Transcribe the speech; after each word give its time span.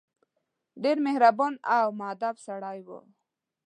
ډېر 0.83 0.97
مهربان 1.07 1.53
او 1.77 1.87
موءدب 1.99 2.35
سړی 2.47 2.79
وو. 2.87 2.99